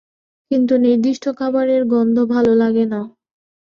কিছু 0.51 0.75
নির্দিষ্ট 0.79 1.25
খাবারের 1.37 1.81
গন্ধ 1.85 2.17
ভালো 2.25 2.51
লাগে 2.55 2.85
না। 2.85 3.01